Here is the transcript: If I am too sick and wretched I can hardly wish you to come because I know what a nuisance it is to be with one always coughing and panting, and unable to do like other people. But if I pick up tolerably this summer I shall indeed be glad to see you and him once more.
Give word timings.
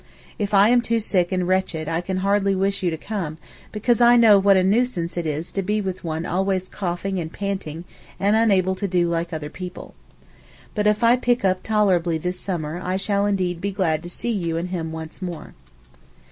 If 0.39 0.51
I 0.55 0.69
am 0.69 0.81
too 0.81 0.99
sick 0.99 1.31
and 1.31 1.47
wretched 1.47 1.87
I 1.87 2.01
can 2.01 2.17
hardly 2.25 2.55
wish 2.55 2.81
you 2.81 2.89
to 2.89 2.97
come 2.97 3.37
because 3.71 4.01
I 4.01 4.15
know 4.15 4.39
what 4.39 4.57
a 4.57 4.63
nuisance 4.63 5.15
it 5.15 5.27
is 5.27 5.51
to 5.51 5.61
be 5.61 5.79
with 5.79 6.03
one 6.03 6.25
always 6.25 6.67
coughing 6.67 7.19
and 7.19 7.31
panting, 7.31 7.83
and 8.19 8.35
unable 8.35 8.73
to 8.77 8.87
do 8.87 9.07
like 9.07 9.31
other 9.31 9.51
people. 9.51 9.93
But 10.73 10.87
if 10.87 11.03
I 11.03 11.17
pick 11.17 11.45
up 11.45 11.61
tolerably 11.61 12.17
this 12.17 12.39
summer 12.39 12.81
I 12.83 12.97
shall 12.97 13.27
indeed 13.27 13.61
be 13.61 13.71
glad 13.71 14.01
to 14.01 14.09
see 14.09 14.31
you 14.31 14.57
and 14.57 14.69
him 14.69 14.91
once 14.91 15.21
more. 15.21 15.53